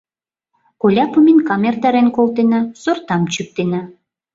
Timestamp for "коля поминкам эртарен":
0.81-2.07